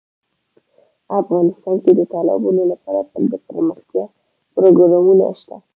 [1.21, 2.99] افغانستان کې د تالابونه لپاره
[3.33, 4.03] دپرمختیا
[4.55, 5.57] پروګرامونه شته.